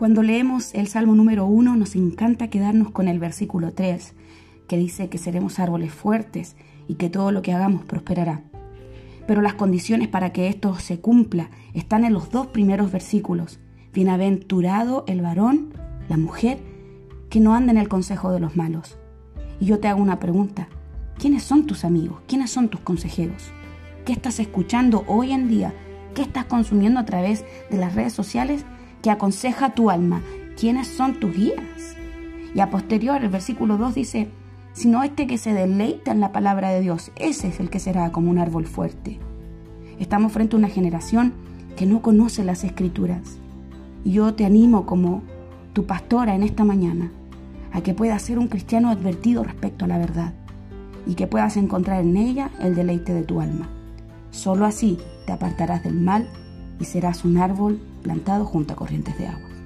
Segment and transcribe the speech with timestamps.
[0.00, 4.14] Cuando leemos el Salmo número 1 nos encanta quedarnos con el versículo 3,
[4.66, 6.56] que dice que seremos árboles fuertes
[6.88, 8.42] y que todo lo que hagamos prosperará.
[9.26, 13.60] Pero las condiciones para que esto se cumpla están en los dos primeros versículos.
[13.92, 15.74] Bienaventurado el varón,
[16.08, 16.60] la mujer,
[17.28, 18.96] que no anda en el consejo de los malos.
[19.60, 20.70] Y yo te hago una pregunta.
[21.18, 22.22] ¿Quiénes son tus amigos?
[22.26, 23.52] ¿Quiénes son tus consejeros?
[24.06, 25.74] ¿Qué estás escuchando hoy en día?
[26.14, 28.64] ¿Qué estás consumiendo a través de las redes sociales
[29.02, 30.22] que aconseja tu alma.
[30.58, 31.96] ¿Quiénes son tus guías?
[32.54, 34.28] Y a posterior, el versículo 2 dice,
[34.72, 38.12] sino este que se deleita en la palabra de Dios, ese es el que será
[38.12, 39.18] como un árbol fuerte.
[39.98, 41.32] Estamos frente a una generación
[41.76, 43.38] que no conoce las escrituras.
[44.04, 45.22] Y yo te animo como
[45.72, 47.10] tu pastora en esta mañana
[47.72, 50.32] a que puedas ser un cristiano advertido respecto a la verdad
[51.06, 53.68] y que puedas encontrar en ella el deleite de tu alma.
[54.30, 56.28] Solo así te apartarás del mal
[56.80, 59.59] y serás un árbol plantado junto a corrientes de agua.